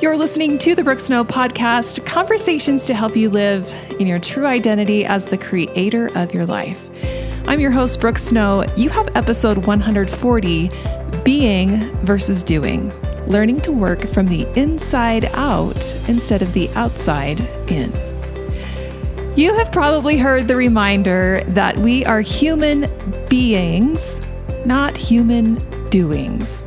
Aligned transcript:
You're 0.00 0.16
listening 0.16 0.56
to 0.58 0.74
the 0.74 0.82
Brooke 0.82 0.98
Snow 0.98 1.26
podcast, 1.26 2.06
conversations 2.06 2.86
to 2.86 2.94
help 2.94 3.14
you 3.14 3.28
live 3.28 3.70
in 4.00 4.06
your 4.06 4.18
true 4.18 4.46
identity 4.46 5.04
as 5.04 5.26
the 5.26 5.36
creator 5.36 6.10
of 6.16 6.32
your 6.32 6.46
life. 6.46 6.88
I'm 7.46 7.60
your 7.60 7.70
host, 7.70 8.00
Brooke 8.00 8.16
Snow. 8.16 8.64
You 8.78 8.88
have 8.88 9.14
episode 9.14 9.66
140 9.66 10.70
Being 11.22 11.94
versus 11.98 12.42
Doing, 12.42 12.90
learning 13.26 13.60
to 13.60 13.72
work 13.72 14.08
from 14.08 14.26
the 14.26 14.48
inside 14.58 15.26
out 15.34 15.94
instead 16.08 16.40
of 16.40 16.54
the 16.54 16.70
outside 16.70 17.40
in. 17.70 17.92
You 19.36 19.52
have 19.52 19.70
probably 19.70 20.16
heard 20.16 20.48
the 20.48 20.56
reminder 20.56 21.42
that 21.48 21.76
we 21.76 22.06
are 22.06 22.22
human 22.22 22.86
beings, 23.28 24.26
not 24.64 24.96
human 24.96 25.56
doings. 25.90 26.64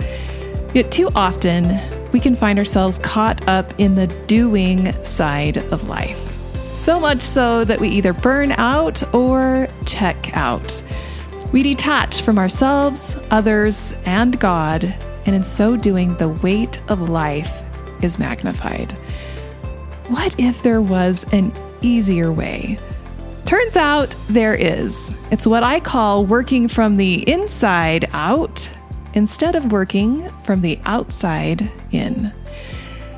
Yet, 0.75 0.91
too 0.91 1.09
often, 1.15 1.65
we 2.13 2.19
can 2.19 2.35
find 2.35 2.57
ourselves 2.57 2.99
caught 2.99 3.45
up 3.49 3.77
in 3.79 3.95
the 3.95 4.07
doing 4.27 4.93
side 5.03 5.57
of 5.57 5.89
life. 5.89 6.29
So 6.71 6.99
much 6.99 7.21
so 7.21 7.65
that 7.65 7.79
we 7.79 7.89
either 7.89 8.13
burn 8.13 8.53
out 8.53 9.03
or 9.13 9.67
check 9.85 10.35
out. 10.37 10.81
We 11.51 11.63
detach 11.63 12.21
from 12.21 12.37
ourselves, 12.37 13.17
others, 13.31 13.97
and 14.05 14.39
God, 14.39 14.85
and 15.25 15.35
in 15.35 15.43
so 15.43 15.75
doing, 15.75 16.15
the 16.15 16.29
weight 16.29 16.79
of 16.89 17.09
life 17.09 17.63
is 18.01 18.17
magnified. 18.17 18.91
What 20.07 20.39
if 20.39 20.61
there 20.61 20.81
was 20.81 21.25
an 21.33 21.51
easier 21.81 22.31
way? 22.31 22.79
Turns 23.45 23.75
out 23.75 24.15
there 24.29 24.53
is. 24.53 25.15
It's 25.31 25.45
what 25.45 25.63
I 25.63 25.79
call 25.79 26.25
working 26.25 26.67
from 26.67 26.97
the 26.97 27.27
inside 27.29 28.09
out 28.13 28.69
instead 29.13 29.55
of 29.55 29.71
working 29.71 30.29
from 30.43 30.61
the 30.61 30.79
outside 30.85 31.71
in. 31.91 32.33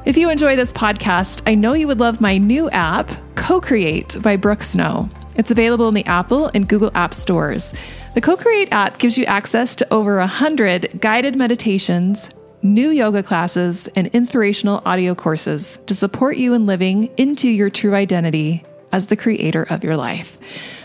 If 0.05 0.17
you 0.17 0.29
enjoy 0.29 0.55
this 0.55 0.71
podcast, 0.71 1.41
I 1.47 1.55
know 1.55 1.73
you 1.73 1.87
would 1.87 1.99
love 1.99 2.21
my 2.21 2.37
new 2.37 2.69
app, 2.69 3.11
Co 3.35 3.59
Create 3.59 4.21
by 4.21 4.37
Brooke 4.37 4.63
Snow. 4.63 5.09
It's 5.35 5.51
available 5.51 5.87
in 5.87 5.93
the 5.93 6.05
Apple 6.05 6.51
and 6.53 6.69
Google 6.69 6.91
App 6.95 7.13
Stores. 7.13 7.73
The 8.13 8.21
Co 8.21 8.37
Create 8.37 8.71
app 8.71 8.99
gives 8.99 9.17
you 9.17 9.25
access 9.25 9.75
to 9.75 9.93
over 9.93 10.17
100 10.19 11.01
guided 11.01 11.35
meditations, 11.35 12.29
new 12.61 12.89
yoga 12.89 13.23
classes, 13.23 13.87
and 13.95 14.07
inspirational 14.07 14.81
audio 14.85 15.15
courses 15.15 15.79
to 15.87 15.95
support 15.95 16.37
you 16.37 16.53
in 16.53 16.65
living 16.65 17.09
into 17.17 17.49
your 17.49 17.69
true 17.69 17.95
identity 17.95 18.63
as 18.91 19.07
the 19.07 19.17
creator 19.17 19.63
of 19.69 19.83
your 19.83 19.97
life. 19.97 20.37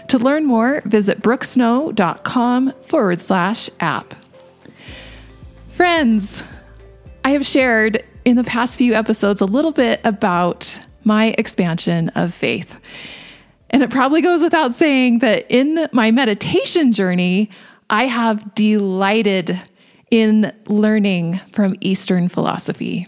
To 0.09 0.19
learn 0.19 0.45
more, 0.45 0.83
visit 0.87 1.23
brookesnow.com 1.23 2.73
forward 2.87 3.21
slash 3.21 3.71
app. 3.79 4.15
Friends, 5.71 6.51
I 7.25 7.31
have 7.31 7.47
shared 7.47 8.03
in 8.25 8.37
the 8.37 8.45
past 8.45 8.77
few 8.77 8.95
episodes 8.95 9.41
a 9.41 9.47
little 9.47 9.73
bit 9.73 10.01
about 10.05 10.79
my 11.05 11.35
expansion 11.39 12.11
of 12.11 12.35
faith. 12.35 12.79
And 13.71 13.83
it 13.83 13.91
probably 13.91 14.21
goes 14.21 14.43
without 14.43 14.75
saying 14.75 15.21
that 15.21 15.47
in 15.49 15.89
my 15.93 16.11
meditation 16.11 16.93
journey, 16.93 17.51
I 17.89 18.05
have 18.05 18.55
delighted 18.55 19.59
in 20.11 20.53
learning 20.67 21.41
from 21.53 21.77
Eastern 21.81 22.29
philosophy. 22.29 23.07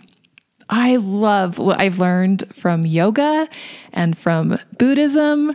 I 0.70 0.96
love 0.96 1.58
what 1.58 1.80
I've 1.80 1.98
learned 1.98 2.44
from 2.54 2.86
yoga 2.86 3.48
and 3.92 4.16
from 4.16 4.58
Buddhism. 4.78 5.54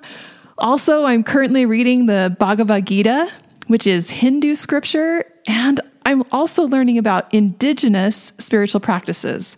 Also, 0.57 1.05
I'm 1.05 1.23
currently 1.23 1.65
reading 1.65 2.05
the 2.05 2.35
Bhagavad 2.37 2.85
Gita, 2.85 3.31
which 3.67 3.87
is 3.87 4.11
Hindu 4.11 4.55
scripture, 4.55 5.25
and 5.47 5.79
I'm 6.07 6.23
also 6.31 6.63
learning 6.63 6.97
about 6.97 7.33
indigenous 7.33 8.31
spiritual 8.37 8.79
practices. 8.79 9.57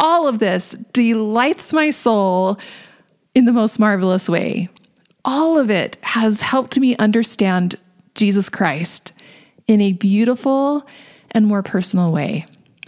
All 0.00 0.26
of 0.26 0.40
this 0.40 0.72
delights 0.92 1.72
my 1.72 1.90
soul 1.90 2.58
in 3.36 3.44
the 3.44 3.52
most 3.52 3.78
marvelous 3.78 4.28
way. 4.28 4.68
All 5.24 5.58
of 5.58 5.70
it 5.70 5.96
has 6.02 6.42
helped 6.42 6.76
me 6.80 6.96
understand 6.96 7.76
Jesus 8.16 8.48
Christ 8.48 9.12
in 9.68 9.80
a 9.80 9.92
beautiful 9.92 10.84
and 11.30 11.46
more 11.46 11.62
personal 11.62 12.10
way. 12.10 12.46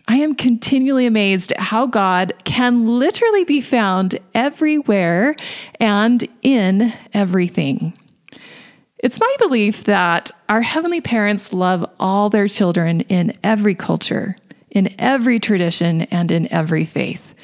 I 0.08 0.16
am 0.16 0.34
continually 0.34 1.06
amazed 1.06 1.52
at 1.52 1.60
how 1.60 1.86
God 1.86 2.32
can 2.42 2.98
literally 2.98 3.44
be 3.44 3.60
found 3.60 4.18
everywhere 4.34 5.36
and 5.78 6.26
in 6.42 6.92
everything. 7.14 7.94
It's 9.02 9.18
my 9.18 9.36
belief 9.40 9.82
that 9.84 10.30
our 10.48 10.62
heavenly 10.62 11.00
parents 11.00 11.52
love 11.52 11.84
all 11.98 12.30
their 12.30 12.46
children 12.46 13.00
in 13.02 13.36
every 13.42 13.74
culture, 13.74 14.36
in 14.70 14.94
every 14.96 15.40
tradition, 15.40 16.02
and 16.02 16.30
in 16.30 16.50
every 16.52 16.84
faith. 16.84 17.34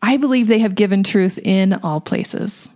I 0.00 0.16
believe 0.16 0.48
they 0.48 0.60
have 0.60 0.74
given 0.74 1.04
truth 1.04 1.38
in 1.38 1.74
all 1.74 2.00
places. 2.00 2.70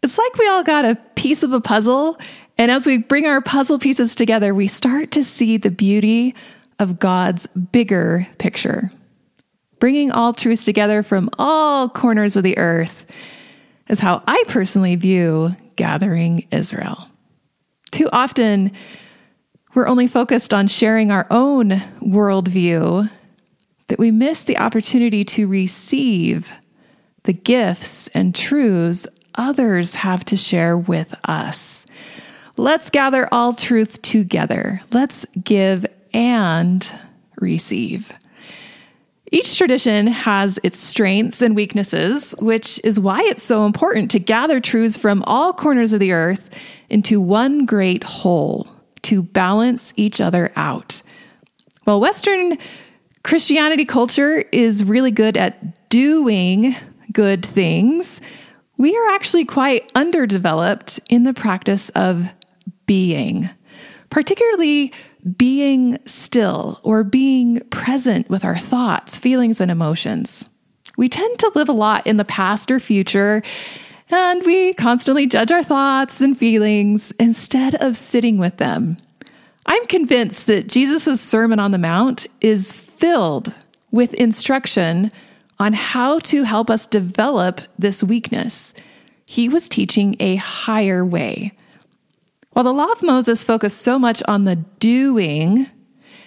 It's 0.00 0.16
like 0.16 0.36
we 0.36 0.46
all 0.46 0.62
got 0.62 0.84
a 0.84 0.94
piece 1.16 1.42
of 1.42 1.52
a 1.52 1.60
puzzle, 1.60 2.20
and 2.56 2.70
as 2.70 2.86
we 2.86 2.98
bring 2.98 3.26
our 3.26 3.40
puzzle 3.40 3.80
pieces 3.80 4.14
together, 4.14 4.54
we 4.54 4.68
start 4.68 5.10
to 5.10 5.24
see 5.24 5.56
the 5.56 5.72
beauty 5.72 6.36
of 6.78 7.00
God's 7.00 7.48
bigger 7.48 8.28
picture. 8.38 8.92
Bringing 9.80 10.12
all 10.12 10.32
truths 10.32 10.64
together 10.64 11.02
from 11.02 11.30
all 11.36 11.88
corners 11.88 12.36
of 12.36 12.44
the 12.44 12.58
earth 12.58 13.06
is 13.88 13.98
how 13.98 14.22
I 14.28 14.44
personally 14.46 14.94
view 14.94 15.50
gathering 15.74 16.46
Israel. 16.52 17.08
Too 17.96 18.10
often, 18.12 18.72
we're 19.74 19.86
only 19.86 20.06
focused 20.06 20.52
on 20.52 20.68
sharing 20.68 21.10
our 21.10 21.26
own 21.30 21.70
worldview 22.02 23.10
that 23.88 23.98
we 23.98 24.10
miss 24.10 24.44
the 24.44 24.58
opportunity 24.58 25.24
to 25.24 25.48
receive 25.48 26.52
the 27.22 27.32
gifts 27.32 28.08
and 28.08 28.34
truths 28.34 29.06
others 29.36 29.94
have 29.94 30.26
to 30.26 30.36
share 30.36 30.76
with 30.76 31.14
us. 31.24 31.86
Let's 32.58 32.90
gather 32.90 33.30
all 33.32 33.54
truth 33.54 34.02
together. 34.02 34.82
Let's 34.92 35.24
give 35.42 35.86
and 36.12 36.86
receive. 37.40 38.12
Each 39.32 39.56
tradition 39.56 40.06
has 40.08 40.60
its 40.62 40.78
strengths 40.78 41.40
and 41.40 41.56
weaknesses, 41.56 42.34
which 42.40 42.78
is 42.84 43.00
why 43.00 43.22
it's 43.22 43.42
so 43.42 43.64
important 43.64 44.10
to 44.10 44.18
gather 44.18 44.60
truths 44.60 44.98
from 44.98 45.22
all 45.22 45.54
corners 45.54 45.94
of 45.94 46.00
the 46.00 46.12
earth 46.12 46.50
into 46.88 47.20
one 47.20 47.66
great 47.66 48.04
whole 48.04 48.68
to 49.02 49.22
balance 49.22 49.92
each 49.96 50.20
other 50.20 50.52
out. 50.56 51.02
Well, 51.86 52.00
Western 52.00 52.58
Christianity 53.22 53.84
culture 53.84 54.44
is 54.52 54.84
really 54.84 55.10
good 55.10 55.36
at 55.36 55.88
doing 55.88 56.74
good 57.12 57.44
things. 57.44 58.20
We 58.78 58.96
are 58.96 59.08
actually 59.10 59.44
quite 59.44 59.90
underdeveloped 59.94 61.00
in 61.08 61.22
the 61.22 61.34
practice 61.34 61.88
of 61.90 62.32
being, 62.86 63.48
particularly 64.10 64.92
being 65.36 65.98
still 66.04 66.80
or 66.82 67.02
being 67.02 67.60
present 67.70 68.28
with 68.28 68.44
our 68.44 68.56
thoughts, 68.56 69.18
feelings, 69.18 69.60
and 69.60 69.70
emotions. 69.70 70.48
We 70.96 71.08
tend 71.08 71.38
to 71.40 71.52
live 71.54 71.68
a 71.68 71.72
lot 71.72 72.06
in 72.06 72.16
the 72.16 72.24
past 72.24 72.70
or 72.70 72.80
future 72.80 73.42
and 74.10 74.44
we 74.44 74.72
constantly 74.74 75.26
judge 75.26 75.50
our 75.50 75.64
thoughts 75.64 76.20
and 76.20 76.38
feelings 76.38 77.12
instead 77.18 77.74
of 77.76 77.96
sitting 77.96 78.38
with 78.38 78.56
them. 78.58 78.96
I'm 79.66 79.86
convinced 79.86 80.46
that 80.46 80.68
Jesus' 80.68 81.20
Sermon 81.20 81.58
on 81.58 81.72
the 81.72 81.78
Mount 81.78 82.26
is 82.40 82.72
filled 82.72 83.52
with 83.90 84.14
instruction 84.14 85.10
on 85.58 85.72
how 85.72 86.18
to 86.20 86.44
help 86.44 86.70
us 86.70 86.86
develop 86.86 87.60
this 87.78 88.02
weakness. 88.02 88.74
He 89.24 89.48
was 89.48 89.68
teaching 89.68 90.16
a 90.20 90.36
higher 90.36 91.04
way. 91.04 91.52
While 92.50 92.64
the 92.64 92.72
law 92.72 92.90
of 92.92 93.02
Moses 93.02 93.42
focused 93.42 93.82
so 93.82 93.98
much 93.98 94.22
on 94.28 94.44
the 94.44 94.56
doing 94.56 95.66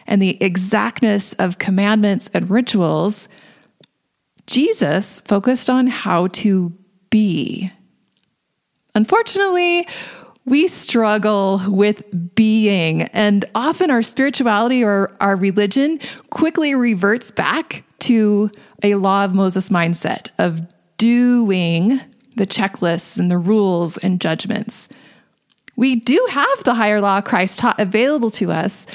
and 0.05 0.21
the 0.21 0.37
exactness 0.43 1.33
of 1.33 1.59
commandments 1.59 2.29
and 2.33 2.49
rituals, 2.49 3.29
Jesus 4.47 5.21
focused 5.21 5.69
on 5.69 5.87
how 5.87 6.27
to 6.27 6.73
be. 7.09 7.71
Unfortunately, 8.95 9.87
we 10.45 10.67
struggle 10.67 11.61
with 11.67 12.03
being, 12.35 13.03
and 13.03 13.45
often 13.53 13.91
our 13.91 14.01
spirituality 14.01 14.83
or 14.83 15.15
our 15.21 15.35
religion 15.35 15.99
quickly 16.31 16.73
reverts 16.73 17.29
back 17.29 17.83
to 17.99 18.49
a 18.81 18.95
law 18.95 19.25
of 19.25 19.35
Moses 19.35 19.69
mindset 19.69 20.31
of 20.39 20.61
doing 20.97 21.99
the 22.35 22.47
checklists 22.47 23.19
and 23.19 23.29
the 23.29 23.37
rules 23.37 23.97
and 23.97 24.19
judgments. 24.19 24.87
We 25.75 25.95
do 25.95 26.25
have 26.31 26.63
the 26.63 26.73
higher 26.73 26.99
law 26.99 27.21
Christ 27.21 27.59
taught 27.59 27.79
available 27.79 28.31
to 28.31 28.51
us, 28.51 28.87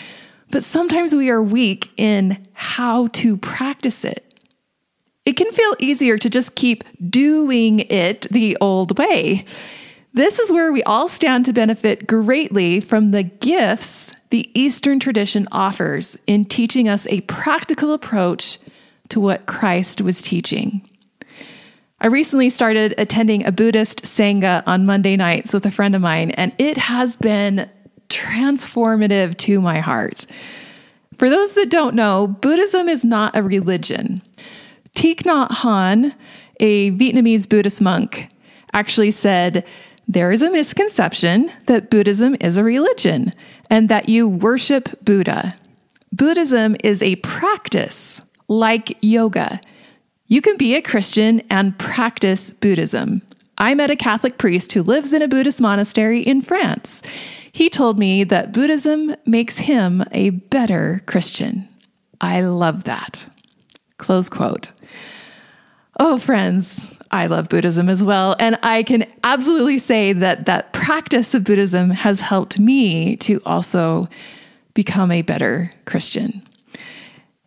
but 0.50 0.62
sometimes 0.62 1.14
we 1.14 1.30
are 1.30 1.42
weak 1.42 1.90
in 1.96 2.46
how 2.52 3.06
to 3.08 3.36
practice 3.36 4.04
it. 4.04 4.33
It 5.26 5.36
can 5.36 5.50
feel 5.52 5.74
easier 5.78 6.18
to 6.18 6.28
just 6.28 6.54
keep 6.54 6.84
doing 7.10 7.80
it 7.80 8.26
the 8.30 8.56
old 8.60 8.98
way. 8.98 9.44
This 10.12 10.38
is 10.38 10.52
where 10.52 10.72
we 10.72 10.82
all 10.84 11.08
stand 11.08 11.44
to 11.46 11.52
benefit 11.52 12.06
greatly 12.06 12.80
from 12.80 13.10
the 13.10 13.22
gifts 13.22 14.12
the 14.30 14.50
Eastern 14.58 15.00
tradition 15.00 15.48
offers 15.50 16.16
in 16.26 16.44
teaching 16.44 16.88
us 16.88 17.06
a 17.06 17.20
practical 17.22 17.92
approach 17.92 18.58
to 19.08 19.20
what 19.20 19.46
Christ 19.46 20.00
was 20.00 20.22
teaching. 20.22 20.86
I 22.00 22.08
recently 22.08 22.50
started 22.50 22.94
attending 22.98 23.46
a 23.46 23.52
Buddhist 23.52 24.02
Sangha 24.02 24.62
on 24.66 24.86
Monday 24.86 25.16
nights 25.16 25.54
with 25.54 25.64
a 25.64 25.70
friend 25.70 25.94
of 25.94 26.02
mine, 26.02 26.32
and 26.32 26.52
it 26.58 26.76
has 26.76 27.16
been 27.16 27.70
transformative 28.08 29.36
to 29.38 29.60
my 29.60 29.80
heart. 29.80 30.26
For 31.16 31.30
those 31.30 31.54
that 31.54 31.70
don't 31.70 31.94
know, 31.94 32.26
Buddhism 32.26 32.88
is 32.88 33.04
not 33.04 33.36
a 33.36 33.42
religion. 33.42 34.20
Thich 34.94 35.22
Nhat 35.22 35.48
Hanh, 35.48 36.14
a 36.60 36.90
Vietnamese 36.92 37.48
Buddhist 37.48 37.80
monk, 37.80 38.28
actually 38.72 39.10
said, 39.10 39.64
There 40.06 40.32
is 40.32 40.42
a 40.42 40.50
misconception 40.50 41.50
that 41.66 41.90
Buddhism 41.90 42.36
is 42.40 42.56
a 42.56 42.64
religion 42.64 43.32
and 43.70 43.88
that 43.88 44.08
you 44.08 44.28
worship 44.28 45.04
Buddha. 45.04 45.56
Buddhism 46.12 46.76
is 46.84 47.02
a 47.02 47.16
practice 47.16 48.22
like 48.48 48.96
yoga. 49.00 49.60
You 50.28 50.40
can 50.40 50.56
be 50.56 50.74
a 50.74 50.82
Christian 50.82 51.42
and 51.50 51.78
practice 51.78 52.52
Buddhism. 52.52 53.22
I 53.58 53.74
met 53.74 53.90
a 53.90 53.96
Catholic 53.96 54.38
priest 54.38 54.72
who 54.72 54.82
lives 54.82 55.12
in 55.12 55.22
a 55.22 55.28
Buddhist 55.28 55.60
monastery 55.60 56.20
in 56.20 56.42
France. 56.42 57.02
He 57.52 57.68
told 57.68 57.98
me 57.98 58.24
that 58.24 58.52
Buddhism 58.52 59.14
makes 59.26 59.58
him 59.58 60.04
a 60.12 60.30
better 60.30 61.02
Christian. 61.06 61.68
I 62.20 62.40
love 62.42 62.84
that. 62.84 63.28
Close 64.04 64.28
quote. 64.28 64.70
Oh, 65.98 66.18
friends, 66.18 66.92
I 67.10 67.26
love 67.26 67.48
Buddhism 67.48 67.88
as 67.88 68.02
well. 68.02 68.36
And 68.38 68.58
I 68.62 68.82
can 68.82 69.10
absolutely 69.24 69.78
say 69.78 70.12
that 70.12 70.44
that 70.44 70.74
practice 70.74 71.34
of 71.34 71.42
Buddhism 71.42 71.88
has 71.88 72.20
helped 72.20 72.58
me 72.58 73.16
to 73.16 73.40
also 73.46 74.10
become 74.74 75.10
a 75.10 75.22
better 75.22 75.72
Christian. 75.86 76.42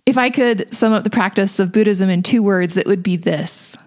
If 0.08 0.18
I 0.18 0.32
could 0.32 0.74
sum 0.74 0.94
up 0.94 1.04
the 1.04 1.12
practice 1.12 1.60
of 1.60 1.72
Buddhism 1.72 2.10
in 2.10 2.24
two 2.24 2.42
words, 2.42 2.76
it 2.76 2.88
would 2.88 3.04
be 3.04 3.18
this 3.18 3.78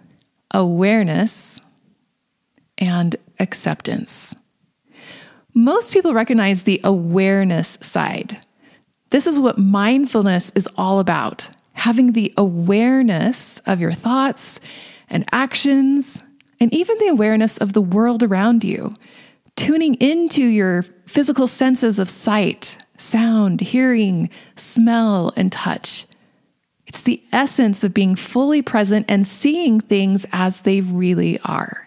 awareness 0.53 1.61
and 2.79 3.17
acceptance. 3.41 4.37
Most 5.55 5.93
people 5.93 6.15
recognize 6.15 6.63
the 6.63 6.81
awareness 6.85 7.79
side. 7.81 8.39
This 9.11 9.27
is 9.27 9.41
what 9.41 9.59
mindfulness 9.59 10.53
is 10.55 10.69
all 10.77 11.01
about 11.01 11.49
having 11.73 12.13
the 12.13 12.33
awareness 12.37 13.59
of 13.61 13.81
your 13.81 13.93
thoughts 13.93 14.61
and 15.09 15.25
actions, 15.33 16.23
and 16.61 16.73
even 16.73 16.99
the 16.99 17.09
awareness 17.09 17.57
of 17.59 17.73
the 17.73 17.81
world 17.81 18.23
around 18.23 18.65
you, 18.65 18.95
tuning 19.57 19.95
into 19.95 20.45
your 20.45 20.85
physical 21.07 21.47
senses 21.47 21.99
of 21.99 22.09
sight, 22.09 22.77
sound, 22.97 23.61
hearing, 23.61 24.31
smell, 24.57 25.33
and 25.37 25.51
touch. 25.51 26.07
It's 26.87 27.03
the 27.03 27.23
essence 27.33 27.85
of 27.85 27.95
being 27.95 28.17
fully 28.17 28.63
present 28.63 29.07
and 29.09 29.27
seeing 29.27 29.81
things 29.81 30.27
as 30.33 30.63
they 30.63 30.81
really 30.81 31.39
are. 31.45 31.87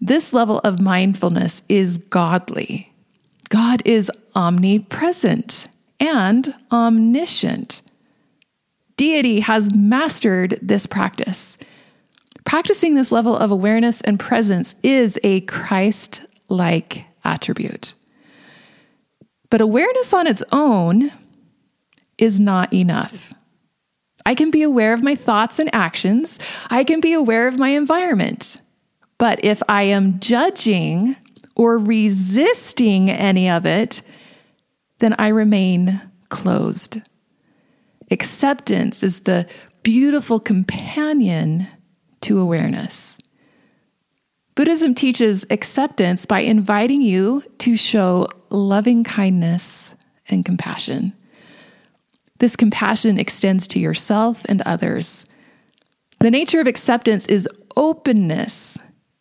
This 0.00 0.32
level 0.32 0.60
of 0.60 0.80
mindfulness 0.80 1.62
is 1.68 1.98
godly. 1.98 2.92
God 3.48 3.82
is 3.84 4.10
omnipresent 4.34 5.68
and 5.98 6.54
omniscient. 6.70 7.82
Deity 8.96 9.40
has 9.40 9.72
mastered 9.74 10.58
this 10.62 10.86
practice. 10.86 11.58
Practicing 12.44 12.94
this 12.94 13.12
level 13.12 13.36
of 13.36 13.50
awareness 13.50 14.00
and 14.02 14.18
presence 14.18 14.74
is 14.82 15.18
a 15.22 15.40
Christ 15.42 16.22
like 16.48 17.04
attribute. 17.24 17.94
But 19.50 19.60
awareness 19.60 20.12
on 20.12 20.26
its 20.26 20.42
own 20.52 21.12
is 22.18 22.40
not 22.40 22.72
enough. 22.72 23.30
I 24.24 24.34
can 24.34 24.50
be 24.50 24.62
aware 24.62 24.92
of 24.92 25.02
my 25.02 25.14
thoughts 25.14 25.58
and 25.58 25.72
actions, 25.74 26.38
I 26.68 26.82
can 26.84 27.00
be 27.00 27.12
aware 27.12 27.46
of 27.46 27.58
my 27.58 27.68
environment. 27.70 28.60
But 29.18 29.44
if 29.44 29.62
I 29.68 29.84
am 29.84 30.20
judging 30.20 31.16
or 31.54 31.78
resisting 31.78 33.10
any 33.10 33.48
of 33.48 33.64
it, 33.64 34.02
then 34.98 35.14
I 35.18 35.28
remain 35.28 36.00
closed. 36.28 37.00
Acceptance 38.10 39.02
is 39.02 39.20
the 39.20 39.46
beautiful 39.82 40.40
companion 40.40 41.66
to 42.22 42.38
awareness. 42.38 43.18
Buddhism 44.54 44.94
teaches 44.94 45.44
acceptance 45.50 46.24
by 46.24 46.40
inviting 46.40 47.02
you 47.02 47.42
to 47.58 47.76
show 47.76 48.26
loving 48.48 49.04
kindness 49.04 49.94
and 50.28 50.44
compassion. 50.44 51.12
This 52.38 52.56
compassion 52.56 53.18
extends 53.18 53.66
to 53.68 53.78
yourself 53.78 54.44
and 54.46 54.62
others. 54.62 55.26
The 56.20 56.30
nature 56.30 56.60
of 56.60 56.66
acceptance 56.66 57.26
is 57.26 57.48
openness. 57.76 58.78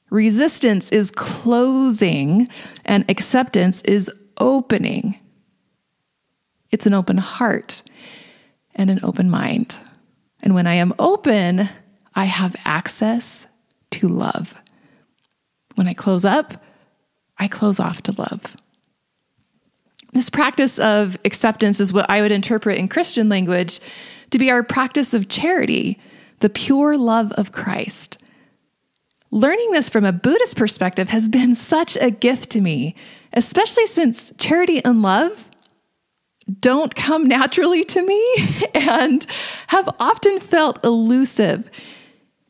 Resistance 0.10 0.92
is 0.92 1.12
closing, 1.12 2.48
and 2.86 3.04
acceptance 3.10 3.82
is 3.82 4.10
opening. 4.38 5.20
It's 6.72 6.86
an 6.86 6.94
open 6.94 7.18
heart 7.18 7.82
and 8.76 8.90
an 8.90 9.00
open 9.04 9.30
mind. 9.30 9.78
And 10.42 10.54
when 10.54 10.68
I 10.68 10.76
am 10.76 10.94
open, 11.00 11.70
I 12.14 12.26
have 12.26 12.56
access 12.66 13.48
to 13.92 14.08
love. 14.08 14.54
When 15.76 15.88
I 15.88 15.94
close 15.94 16.26
up, 16.26 16.64
I 17.38 17.48
close 17.48 17.80
off 17.80 18.02
to 18.04 18.12
love. 18.14 18.56
This 20.14 20.30
practice 20.30 20.80
of 20.80 21.18
acceptance 21.26 21.80
is 21.80 21.92
what 21.92 22.10
I 22.10 22.22
would 22.22 22.32
interpret 22.32 22.78
in 22.78 22.88
Christian 22.88 23.28
language 23.28 23.82
to 24.30 24.38
be 24.38 24.50
our 24.50 24.64
practice 24.64 25.14
of 25.14 25.28
charity, 25.28 26.00
the 26.40 26.50
pure 26.50 26.98
love 26.98 27.34
of 27.34 27.52
Christ. 27.52 28.18
Learning 29.32 29.72
this 29.72 29.90
from 29.90 30.06
a 30.06 30.14
Buddhist 30.14 30.56
perspective 30.56 31.10
has 31.10 31.28
been 31.28 31.56
such 31.56 31.98
a 31.98 32.12
gift 32.12 32.52
to 32.52 32.62
me, 32.62 32.96
especially 33.34 33.86
since 33.86 34.32
charity 34.38 34.84
and 34.86 35.02
love 35.02 35.50
don't 36.60 36.96
come 36.96 37.28
naturally 37.28 37.84
to 37.86 38.06
me 38.06 38.36
and 38.74 39.26
have 39.68 39.90
often 40.00 40.40
felt 40.40 40.84
elusive. 40.84 41.70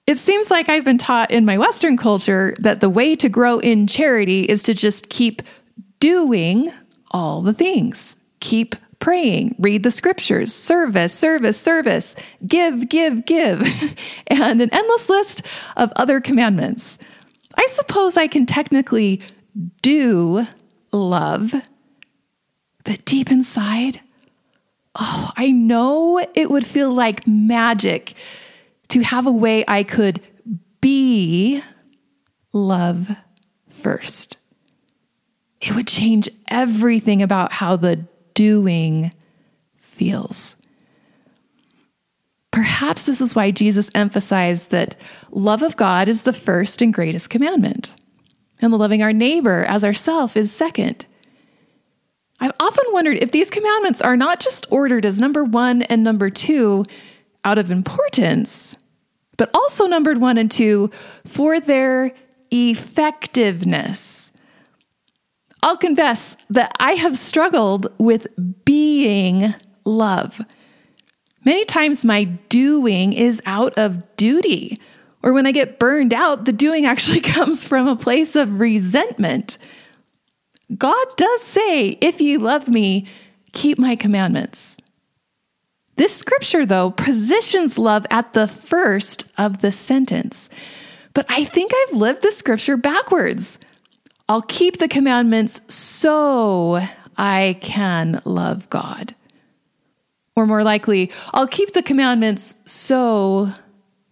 It 0.07 0.17
seems 0.17 0.51
like 0.51 0.69
I've 0.69 0.83
been 0.83 0.97
taught 0.97 1.31
in 1.31 1.45
my 1.45 1.57
Western 1.57 1.97
culture 1.97 2.53
that 2.59 2.79
the 2.79 2.89
way 2.89 3.15
to 3.15 3.29
grow 3.29 3.59
in 3.59 3.87
charity 3.87 4.43
is 4.43 4.61
to 4.63 4.73
just 4.73 5.09
keep 5.09 5.41
doing 5.99 6.71
all 7.11 7.41
the 7.41 7.53
things. 7.53 8.17
Keep 8.41 8.75
praying, 8.99 9.55
read 9.59 9.83
the 9.83 9.91
scriptures, 9.91 10.53
service, 10.53 11.13
service, 11.13 11.59
service, 11.59 12.15
give, 12.45 12.87
give, 12.89 13.25
give, 13.25 13.61
and 14.27 14.61
an 14.61 14.69
endless 14.71 15.09
list 15.09 15.45
of 15.77 15.91
other 15.95 16.21
commandments. 16.21 16.97
I 17.57 17.65
suppose 17.67 18.17
I 18.17 18.27
can 18.27 18.45
technically 18.45 19.21
do 19.81 20.45
love 20.91 21.53
but 22.85 23.03
deep 23.03 23.31
inside, 23.31 23.99
oh, 24.95 25.31
I 25.35 25.51
know 25.51 26.25
it 26.33 26.49
would 26.49 26.65
feel 26.65 26.93
like 26.93 27.27
magic 27.27 28.13
to 28.87 29.01
have 29.01 29.25
a 29.25 29.31
way 29.31 29.65
I 29.67 29.83
could 29.83 30.21
be 30.79 31.61
love 32.53 33.09
first. 33.69 34.37
It 35.59 35.75
would 35.75 35.87
change 35.87 36.29
everything 36.47 37.21
about 37.21 37.51
how 37.51 37.75
the 37.75 38.05
doing 38.35 39.11
feels. 39.79 40.55
Perhaps 42.51 43.05
this 43.05 43.19
is 43.19 43.35
why 43.35 43.51
Jesus 43.51 43.89
emphasized 43.95 44.69
that 44.71 44.95
love 45.31 45.61
of 45.61 45.75
God 45.75 46.07
is 46.07 46.23
the 46.23 46.33
first 46.33 46.81
and 46.81 46.93
greatest 46.93 47.29
commandment, 47.29 47.95
and 48.61 48.71
the 48.71 48.77
loving 48.77 49.01
our 49.01 49.11
neighbor 49.11 49.65
as 49.65 49.83
ourself 49.83 50.37
is 50.37 50.51
second. 50.51 51.05
I've 52.45 52.51
often 52.59 52.85
wondered 52.91 53.17
if 53.23 53.31
these 53.31 53.49
commandments 53.49 54.01
are 54.01 54.15
not 54.15 54.39
just 54.39 54.71
ordered 54.71 55.03
as 55.03 55.19
number 55.19 55.43
one 55.43 55.81
and 55.81 56.03
number 56.03 56.29
two 56.29 56.85
out 57.43 57.57
of 57.57 57.71
importance, 57.71 58.77
but 59.35 59.49
also 59.55 59.87
numbered 59.87 60.19
one 60.19 60.37
and 60.37 60.51
two 60.51 60.91
for 61.25 61.59
their 61.59 62.11
effectiveness. 62.51 64.31
I'll 65.63 65.75
confess 65.75 66.37
that 66.51 66.71
I 66.79 66.91
have 66.91 67.17
struggled 67.17 67.87
with 67.97 68.27
being 68.63 69.55
love. 69.83 70.39
Many 71.45 71.65
times 71.65 72.05
my 72.05 72.25
doing 72.25 73.13
is 73.13 73.41
out 73.47 73.75
of 73.75 74.03
duty, 74.17 74.79
or 75.23 75.33
when 75.33 75.47
I 75.47 75.51
get 75.51 75.79
burned 75.79 76.13
out, 76.13 76.45
the 76.45 76.53
doing 76.53 76.85
actually 76.85 77.21
comes 77.21 77.65
from 77.65 77.87
a 77.87 77.95
place 77.95 78.35
of 78.35 78.59
resentment. 78.59 79.57
God 80.77 81.07
does 81.17 81.41
say, 81.41 81.97
If 82.01 82.21
ye 82.21 82.37
love 82.37 82.67
me, 82.67 83.05
keep 83.51 83.77
my 83.77 83.95
commandments. 83.95 84.77
This 85.97 86.15
scripture, 86.15 86.65
though, 86.65 86.91
positions 86.91 87.77
love 87.77 88.05
at 88.09 88.33
the 88.33 88.47
first 88.47 89.25
of 89.37 89.61
the 89.61 89.71
sentence. 89.71 90.49
But 91.13 91.25
I 91.29 91.45
think 91.45 91.71
I've 91.73 91.95
lived 91.95 92.21
the 92.21 92.31
scripture 92.31 92.75
backwards. 92.75 93.59
I'll 94.27 94.41
keep 94.41 94.77
the 94.77 94.89
commandments 94.89 95.61
so 95.73 96.81
I 97.17 97.57
can 97.61 98.21
love 98.25 98.69
God. 98.69 99.15
Or 100.35 100.45
more 100.45 100.63
likely, 100.63 101.11
I'll 101.33 101.47
keep 101.47 101.71
the 101.73 101.83
commandments 101.83 102.57
so 102.65 103.49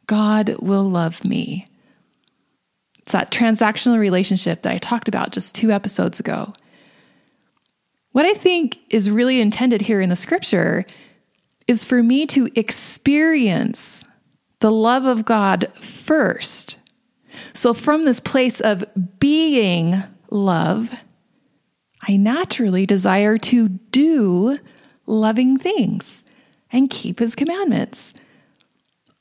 God 0.07 0.55
will 0.59 0.89
love 0.89 1.25
me. 1.25 1.67
It's 3.03 3.11
that 3.11 3.31
transactional 3.31 3.99
relationship 3.99 4.61
that 4.63 4.71
I 4.71 4.77
talked 4.77 5.07
about 5.07 5.31
just 5.31 5.55
two 5.55 5.71
episodes 5.71 6.19
ago. 6.19 6.53
What 8.11 8.25
I 8.25 8.33
think 8.33 8.79
is 8.89 9.09
really 9.09 9.41
intended 9.41 9.81
here 9.81 10.01
in 10.01 10.09
the 10.09 10.15
scripture 10.15 10.85
is 11.67 11.85
for 11.85 12.01
me 12.01 12.25
to 12.27 12.49
experience 12.55 14.03
the 14.59 14.71
love 14.71 15.05
of 15.05 15.25
God 15.25 15.71
first. 15.75 16.77
So, 17.53 17.73
from 17.73 18.03
this 18.03 18.19
place 18.19 18.61
of 18.61 18.85
being 19.19 19.95
love, 20.29 20.93
I 22.07 22.17
naturally 22.17 22.85
desire 22.85 23.37
to 23.39 23.67
do 23.67 24.57
loving 25.05 25.57
things 25.57 26.23
and 26.71 26.89
keep 26.89 27.19
his 27.19 27.35
commandments. 27.35 28.13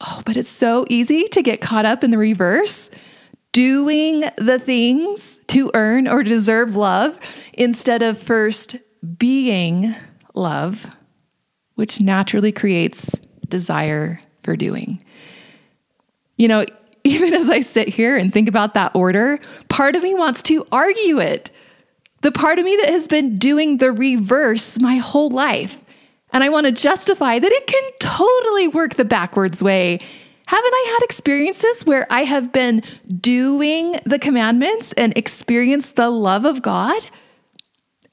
Oh, 0.00 0.22
but 0.24 0.36
it's 0.36 0.48
so 0.48 0.84
easy 0.88 1.24
to 1.28 1.42
get 1.42 1.60
caught 1.60 1.84
up 1.84 2.02
in 2.02 2.10
the 2.10 2.18
reverse, 2.18 2.90
doing 3.52 4.24
the 4.36 4.58
things 4.58 5.40
to 5.48 5.70
earn 5.74 6.08
or 6.08 6.22
deserve 6.22 6.74
love 6.74 7.18
instead 7.52 8.02
of 8.02 8.18
first 8.18 8.76
being 9.18 9.94
love, 10.34 10.86
which 11.74 12.00
naturally 12.00 12.52
creates 12.52 13.14
desire 13.48 14.18
for 14.42 14.56
doing. 14.56 15.02
You 16.36 16.48
know, 16.48 16.64
even 17.04 17.34
as 17.34 17.50
I 17.50 17.60
sit 17.60 17.88
here 17.88 18.16
and 18.16 18.32
think 18.32 18.48
about 18.48 18.74
that 18.74 18.92
order, 18.94 19.38
part 19.68 19.96
of 19.96 20.02
me 20.02 20.14
wants 20.14 20.42
to 20.44 20.66
argue 20.72 21.18
it. 21.18 21.50
The 22.22 22.32
part 22.32 22.58
of 22.58 22.64
me 22.64 22.76
that 22.76 22.90
has 22.90 23.08
been 23.08 23.38
doing 23.38 23.78
the 23.78 23.90
reverse 23.90 24.80
my 24.80 24.96
whole 24.96 25.30
life. 25.30 25.84
And 26.32 26.42
I 26.44 26.48
want 26.48 26.66
to 26.66 26.72
justify 26.72 27.38
that 27.38 27.52
it 27.52 27.66
can 27.66 27.82
totally 27.98 28.68
work 28.68 28.94
the 28.94 29.04
backwards 29.04 29.62
way. 29.62 29.98
Haven't 30.46 30.72
I 30.74 30.90
had 30.94 31.04
experiences 31.04 31.86
where 31.86 32.06
I 32.10 32.24
have 32.24 32.52
been 32.52 32.82
doing 33.20 34.00
the 34.04 34.18
commandments 34.18 34.92
and 34.94 35.16
experienced 35.16 35.96
the 35.96 36.10
love 36.10 36.44
of 36.44 36.62
God? 36.62 37.02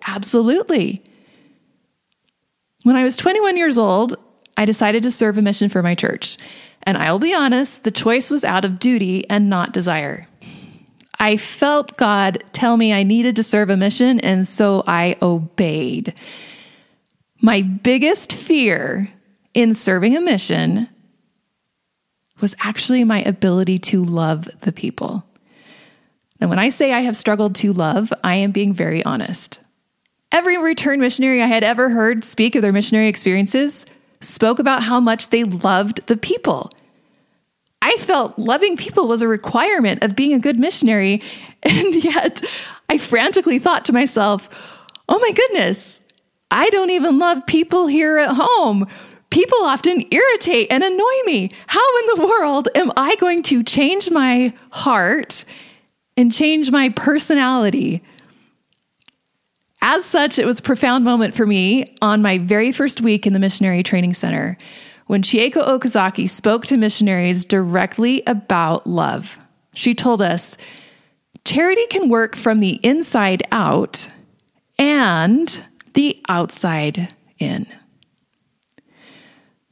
Absolutely. 0.07 1.03
When 2.83 2.95
I 2.95 3.03
was 3.03 3.17
21 3.17 3.57
years 3.57 3.77
old, 3.77 4.15
I 4.55 4.65
decided 4.65 5.03
to 5.03 5.11
serve 5.11 5.37
a 5.37 5.41
mission 5.41 5.69
for 5.69 5.81
my 5.81 5.95
church. 5.95 6.37
And 6.83 6.97
I'll 6.97 7.19
be 7.19 7.33
honest, 7.33 7.83
the 7.83 7.91
choice 7.91 8.31
was 8.31 8.43
out 8.43 8.65
of 8.65 8.79
duty 8.79 9.29
and 9.29 9.49
not 9.49 9.73
desire. 9.73 10.27
I 11.19 11.35
felt 11.35 11.97
God 11.97 12.43
tell 12.53 12.77
me 12.77 12.93
I 12.93 13.03
needed 13.03 13.35
to 13.35 13.43
serve 13.43 13.69
a 13.69 13.75
mission, 13.75 14.21
and 14.21 14.47
so 14.47 14.83
I 14.87 15.17
obeyed. 15.21 16.13
My 17.41 17.61
biggest 17.61 18.33
fear 18.33 19.11
in 19.53 19.73
serving 19.73 20.15
a 20.15 20.21
mission 20.21 20.87
was 22.41 22.55
actually 22.59 23.03
my 23.03 23.21
ability 23.21 23.77
to 23.79 24.03
love 24.03 24.49
the 24.61 24.71
people. 24.71 25.25
Now, 26.39 26.47
when 26.47 26.59
I 26.59 26.69
say 26.69 26.93
I 26.93 27.01
have 27.01 27.17
struggled 27.17 27.55
to 27.55 27.73
love, 27.73 28.13
I 28.23 28.35
am 28.35 28.51
being 28.51 28.73
very 28.73 29.03
honest. 29.03 29.59
Every 30.31 30.57
return 30.57 30.99
missionary 30.99 31.41
I 31.41 31.47
had 31.47 31.63
ever 31.63 31.89
heard 31.89 32.23
speak 32.23 32.55
of 32.55 32.61
their 32.61 32.71
missionary 32.71 33.07
experiences 33.07 33.85
spoke 34.21 34.59
about 34.59 34.83
how 34.83 34.99
much 34.99 35.29
they 35.29 35.43
loved 35.43 36.05
the 36.07 36.17
people. 36.17 36.71
I 37.81 37.95
felt 37.97 38.37
loving 38.37 38.77
people 38.77 39.07
was 39.07 39.21
a 39.21 39.27
requirement 39.27 40.03
of 40.03 40.15
being 40.15 40.33
a 40.33 40.39
good 40.39 40.59
missionary. 40.59 41.21
And 41.61 42.01
yet 42.01 42.41
I 42.87 42.97
frantically 42.97 43.59
thought 43.59 43.83
to 43.85 43.93
myself, 43.93 44.47
oh 45.09 45.19
my 45.19 45.31
goodness, 45.33 45.99
I 46.49 46.69
don't 46.69 46.89
even 46.91 47.19
love 47.19 47.45
people 47.45 47.87
here 47.87 48.17
at 48.17 48.33
home. 48.33 48.87
People 49.29 49.59
often 49.61 50.05
irritate 50.11 50.67
and 50.71 50.83
annoy 50.83 51.23
me. 51.25 51.49
How 51.67 51.99
in 51.99 52.05
the 52.15 52.25
world 52.27 52.67
am 52.75 52.91
I 52.97 53.15
going 53.17 53.43
to 53.43 53.63
change 53.63 54.09
my 54.09 54.53
heart 54.71 55.45
and 56.17 56.33
change 56.33 56.71
my 56.71 56.89
personality? 56.89 58.03
As 59.81 60.03
such, 60.03 60.39
it 60.39 60.45
was 60.45 60.59
a 60.59 60.63
profound 60.63 61.05
moment 61.05 61.35
for 61.35 61.45
me 61.45 61.95
on 62.01 62.21
my 62.21 62.37
very 62.39 62.71
first 62.71 63.01
week 63.01 63.25
in 63.25 63.33
the 63.33 63.39
Missionary 63.39 63.83
Training 63.83 64.13
Center 64.13 64.57
when 65.05 65.21
Chieko 65.21 65.65
Okazaki 65.67 66.29
spoke 66.29 66.65
to 66.65 66.77
missionaries 66.77 67.45
directly 67.45 68.21
about 68.27 68.85
love. 68.85 69.37
She 69.73 69.95
told 69.95 70.21
us 70.21 70.57
charity 71.45 71.87
can 71.87 72.09
work 72.09 72.35
from 72.35 72.59
the 72.59 72.79
inside 72.83 73.41
out 73.51 74.07
and 74.77 75.63
the 75.93 76.21
outside 76.27 77.13
in. 77.39 77.65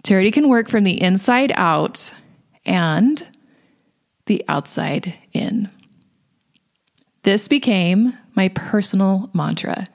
Charity 0.08 0.32
can 0.32 0.48
work 0.48 0.70
from 0.70 0.86
the 0.86 1.02
inside 1.02 1.52
out 1.56 2.14
and 2.66 3.28
the 4.28 4.42
outside 4.48 5.14
in. 5.34 5.70
This 7.24 7.50
became 7.50 8.18
my 8.34 8.48
personal 8.48 9.30
mantra. 9.34 9.86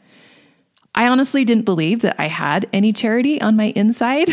I 0.94 1.08
honestly 1.08 1.46
didn't 1.46 1.64
believe 1.64 2.02
that 2.02 2.16
I 2.18 2.26
had 2.26 2.68
any 2.74 2.92
charity 2.92 3.40
on 3.40 3.56
my 3.56 3.72
inside. 3.74 4.28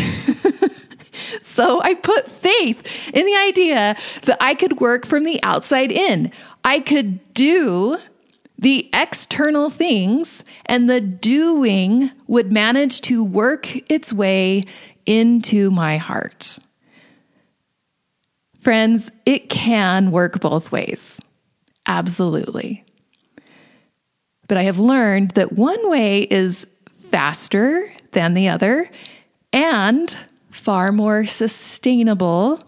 so 1.42 1.82
I 1.82 1.94
put 1.94 2.30
faith 2.30 3.10
in 3.14 3.26
the 3.26 3.38
idea 3.38 3.96
that 4.24 4.38
I 4.42 4.56
could 4.56 4.82
work 4.82 5.06
from 5.06 5.24
the 5.24 5.42
outside 5.44 5.94
in. 5.94 6.34
I 6.66 6.82
could 6.82 7.34
do 7.34 7.98
the 8.58 8.90
external 8.92 9.70
things, 9.70 10.44
and 10.66 10.90
the 10.90 11.00
doing 11.00 12.12
would 12.28 12.52
manage 12.52 13.00
to 13.00 13.24
work 13.24 13.90
its 13.90 14.12
way 14.12 14.66
into 15.10 15.72
my 15.72 15.98
heart. 15.98 16.60
Friends, 18.62 19.12
it 19.26 19.50
can 19.50 20.12
work 20.12 20.40
both 20.40 20.72
ways. 20.72 21.20
Absolutely. 21.88 22.86
But 24.48 24.58
I 24.58 24.64
have 24.64 24.78
learned 24.78 25.32
that 25.32 25.54
one 25.54 25.90
way 25.90 26.22
is 26.22 26.68
faster 27.10 27.92
than 28.12 28.36
the 28.36 28.50
other 28.50 28.90
and 29.52 30.16
far 30.52 30.92
more 30.92 31.26
sustainable 31.26 32.60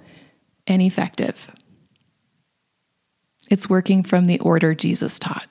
and 0.66 0.82
effective. 0.82 1.52
It's 3.52 3.70
working 3.70 4.02
from 4.02 4.26
the 4.26 4.40
order 4.40 4.74
Jesus 4.74 5.20
taught. 5.20 5.48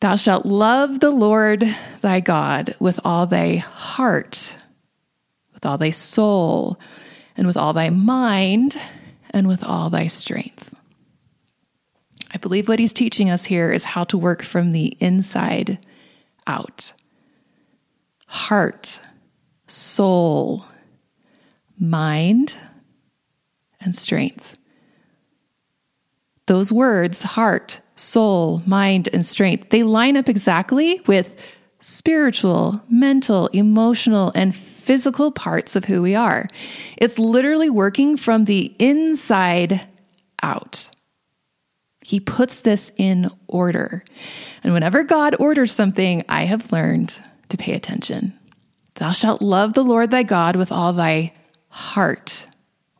Thou 0.00 0.16
shalt 0.16 0.46
love 0.46 1.00
the 1.00 1.10
Lord 1.10 1.76
thy 2.00 2.20
God 2.20 2.74
with 2.80 2.98
all 3.04 3.26
thy 3.26 3.56
heart, 3.56 4.56
with 5.60 5.66
all 5.66 5.76
thy 5.76 5.90
soul, 5.90 6.80
and 7.36 7.46
with 7.46 7.56
all 7.58 7.74
thy 7.74 7.90
mind, 7.90 8.78
and 9.32 9.46
with 9.46 9.62
all 9.62 9.90
thy 9.90 10.06
strength. 10.06 10.74
I 12.32 12.38
believe 12.38 12.66
what 12.66 12.78
he's 12.78 12.94
teaching 12.94 13.28
us 13.28 13.44
here 13.44 13.70
is 13.70 13.84
how 13.84 14.04
to 14.04 14.16
work 14.16 14.42
from 14.42 14.70
the 14.70 14.96
inside 15.00 15.78
out. 16.46 16.94
Heart, 18.26 19.00
soul, 19.66 20.64
mind, 21.78 22.54
and 23.82 23.94
strength. 23.94 24.56
Those 26.46 26.72
words, 26.72 27.22
heart, 27.22 27.80
soul, 27.96 28.62
mind, 28.64 29.10
and 29.12 29.26
strength, 29.26 29.68
they 29.68 29.82
line 29.82 30.16
up 30.16 30.28
exactly 30.28 31.02
with 31.06 31.38
spiritual, 31.80 32.82
mental, 32.88 33.48
emotional, 33.48 34.32
and 34.34 34.54
physical 34.90 35.30
parts 35.30 35.76
of 35.76 35.84
who 35.84 36.02
we 36.02 36.16
are. 36.16 36.48
It's 36.96 37.16
literally 37.16 37.70
working 37.70 38.16
from 38.16 38.46
the 38.46 38.74
inside 38.80 39.86
out. 40.42 40.90
He 42.00 42.18
puts 42.18 42.62
this 42.62 42.90
in 42.96 43.30
order. 43.46 44.02
And 44.64 44.74
whenever 44.74 45.04
God 45.04 45.36
orders 45.38 45.70
something, 45.70 46.24
I 46.28 46.42
have 46.42 46.72
learned 46.72 47.16
to 47.50 47.56
pay 47.56 47.74
attention. 47.74 48.36
Thou 48.94 49.12
shalt 49.12 49.40
love 49.40 49.74
the 49.74 49.84
Lord 49.84 50.10
thy 50.10 50.24
God 50.24 50.56
with 50.56 50.72
all 50.72 50.92
thy 50.92 51.34
heart, 51.68 52.48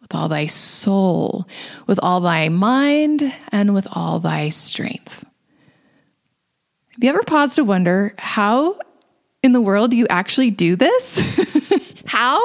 with 0.00 0.14
all 0.14 0.28
thy 0.28 0.47
soul, 0.47 1.49
with 1.88 1.99
all 2.04 2.20
thy 2.20 2.50
mind, 2.50 3.35
and 3.50 3.75
with 3.75 3.88
all 3.90 4.20
thy 4.20 4.50
strength. 4.50 5.25
Have 6.90 7.02
you 7.02 7.11
ever 7.11 7.25
paused 7.25 7.56
to 7.56 7.64
wonder 7.64 8.14
how 8.16 8.78
in 9.42 9.50
the 9.50 9.61
world 9.61 9.92
you 9.92 10.06
actually 10.09 10.52
do 10.52 10.76
this? 10.76 11.18
how? 12.11 12.40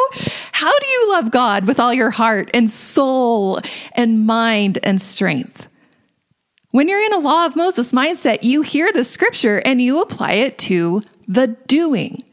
How 0.52 0.78
do 0.78 0.88
you 0.88 1.10
love 1.10 1.32
God 1.32 1.66
with 1.66 1.80
all 1.80 1.92
your 1.92 2.12
heart 2.12 2.52
and 2.54 2.70
soul 2.70 3.60
and 3.94 4.28
mind 4.28 4.78
and 4.84 5.02
strength? 5.02 5.68
When 6.70 6.88
you're 6.88 7.04
in 7.04 7.14
a 7.14 7.18
law 7.18 7.48
of 7.48 7.56
Moses 7.56 7.92
mindset, 7.92 8.44
you 8.44 8.62
hear 8.62 8.94
the 8.94 9.04
scripture 9.04 9.58
and 9.66 9.82
you 9.82 10.02
apply 10.02 10.34
it 10.34 10.60
to 10.70 11.02
the 11.28 11.48
doing. 11.66 12.24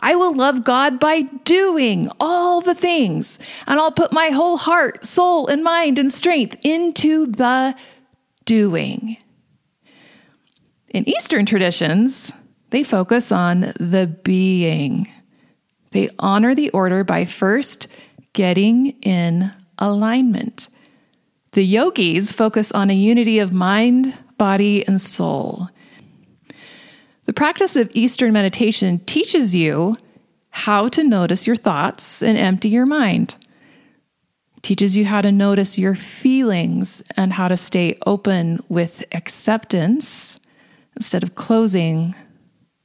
I 0.00 0.16
will 0.16 0.34
love 0.34 0.64
God 0.64 0.98
by 0.98 1.22
doing 1.44 2.10
all 2.18 2.60
the 2.60 2.74
things, 2.74 3.38
and 3.68 3.78
I'll 3.78 3.92
put 3.92 4.12
my 4.12 4.30
whole 4.30 4.56
heart, 4.56 5.04
soul, 5.04 5.46
and 5.46 5.62
mind 5.62 5.96
and 5.96 6.10
strength 6.10 6.56
into 6.62 7.26
the 7.26 7.76
doing. 8.44 9.16
In 10.88 11.08
Eastern 11.08 11.46
traditions, 11.46 12.32
they 12.70 12.82
focus 12.82 13.30
on 13.30 13.72
the 13.78 14.18
being. 14.24 15.08
They 15.90 16.10
honor 16.18 16.54
the 16.54 16.70
order 16.70 17.04
by 17.04 17.24
first 17.24 17.88
getting 18.32 18.90
in 19.02 19.50
alignment. 19.78 20.68
The 21.52 21.64
yogis 21.64 22.32
focus 22.32 22.70
on 22.72 22.90
a 22.90 22.94
unity 22.94 23.40
of 23.40 23.52
mind, 23.52 24.16
body, 24.38 24.86
and 24.86 25.00
soul. 25.00 25.68
The 27.26 27.32
practice 27.32 27.76
of 27.76 27.90
Eastern 27.94 28.32
meditation 28.32 29.00
teaches 29.00 29.54
you 29.54 29.96
how 30.50 30.88
to 30.88 31.02
notice 31.02 31.46
your 31.46 31.56
thoughts 31.56 32.22
and 32.22 32.36
empty 32.38 32.68
your 32.68 32.86
mind. 32.86 33.36
Teaches 34.62 34.96
you 34.96 35.06
how 35.06 35.22
to 35.22 35.32
notice 35.32 35.78
your 35.78 35.94
feelings 35.94 37.02
and 37.16 37.32
how 37.32 37.48
to 37.48 37.56
stay 37.56 37.98
open 38.06 38.60
with 38.68 39.04
acceptance 39.12 40.38
instead 40.96 41.22
of 41.22 41.34
closing 41.34 42.14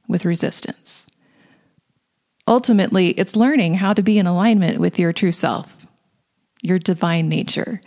with 0.08 0.24
resistance. 0.24 1.06
Ultimately, 2.48 3.08
it's 3.10 3.36
learning 3.36 3.74
how 3.74 3.92
to 3.92 4.02
be 4.02 4.18
in 4.18 4.26
alignment 4.26 4.78
with 4.78 4.98
your 4.98 5.12
true 5.12 5.32
self, 5.32 5.86
your 6.62 6.78
divine 6.78 7.28
nature, 7.28 7.80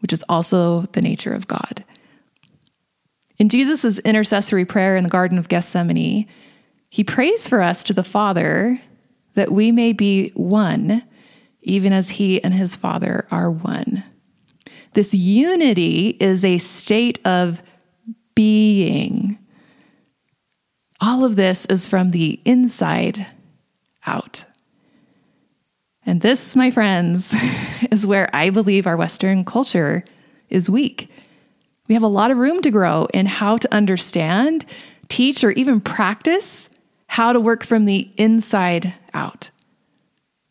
which 0.00 0.12
is 0.12 0.24
also 0.28 0.82
the 0.92 1.02
nature 1.02 1.32
of 1.32 1.46
God. 1.46 1.84
In 3.38 3.48
Jesus' 3.48 3.98
intercessory 4.00 4.64
prayer 4.64 4.96
in 4.96 5.04
the 5.04 5.10
Garden 5.10 5.38
of 5.38 5.48
Gethsemane, 5.48 6.26
he 6.90 7.04
prays 7.04 7.46
for 7.46 7.62
us 7.62 7.84
to 7.84 7.92
the 7.92 8.04
Father 8.04 8.76
that 9.34 9.52
we 9.52 9.70
may 9.70 9.92
be 9.92 10.30
one, 10.34 11.04
even 11.62 11.92
as 11.92 12.10
he 12.10 12.42
and 12.42 12.52
his 12.52 12.74
Father 12.74 13.26
are 13.30 13.50
one. 13.50 14.02
This 14.94 15.14
unity 15.14 16.16
is 16.20 16.44
a 16.44 16.58
state 16.58 17.24
of 17.24 17.62
being. 18.34 19.38
All 21.00 21.24
of 21.24 21.36
this 21.36 21.64
is 21.66 21.86
from 21.86 22.10
the 22.10 22.40
inside 22.44 23.26
out. 24.06 24.44
And 26.06 26.20
this, 26.20 26.56
my 26.56 26.70
friends, 26.70 27.34
is 27.90 28.06
where 28.06 28.28
I 28.34 28.50
believe 28.50 28.86
our 28.86 28.96
Western 28.96 29.44
culture 29.44 30.04
is 30.48 30.70
weak. 30.70 31.10
We 31.88 31.94
have 31.94 32.02
a 32.02 32.08
lot 32.08 32.30
of 32.30 32.38
room 32.38 32.62
to 32.62 32.70
grow 32.70 33.06
in 33.12 33.26
how 33.26 33.56
to 33.58 33.74
understand, 33.74 34.64
teach, 35.08 35.42
or 35.42 35.50
even 35.52 35.80
practice 35.80 36.70
how 37.06 37.32
to 37.32 37.40
work 37.40 37.64
from 37.64 37.84
the 37.84 38.08
inside 38.16 38.94
out, 39.12 39.50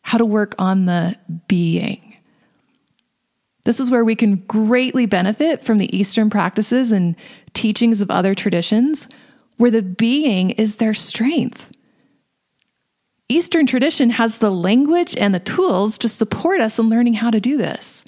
how 0.02 0.18
to 0.18 0.24
work 0.24 0.54
on 0.58 0.84
the 0.84 1.16
being. 1.48 2.16
This 3.64 3.80
is 3.80 3.90
where 3.90 4.04
we 4.04 4.14
can 4.14 4.36
greatly 4.36 5.06
benefit 5.06 5.62
from 5.62 5.78
the 5.78 5.94
Eastern 5.96 6.28
practices 6.28 6.92
and 6.92 7.16
teachings 7.54 8.00
of 8.00 8.10
other 8.10 8.34
traditions, 8.34 9.08
where 9.56 9.70
the 9.70 9.82
being 9.82 10.50
is 10.50 10.76
their 10.76 10.94
strength. 10.94 11.70
Eastern 13.30 13.64
tradition 13.64 14.10
has 14.10 14.38
the 14.38 14.50
language 14.50 15.16
and 15.16 15.32
the 15.32 15.38
tools 15.38 15.96
to 15.98 16.08
support 16.08 16.60
us 16.60 16.80
in 16.80 16.88
learning 16.88 17.14
how 17.14 17.30
to 17.30 17.40
do 17.40 17.56
this. 17.56 18.04